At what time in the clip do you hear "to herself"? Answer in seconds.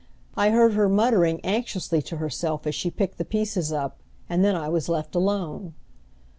2.01-2.65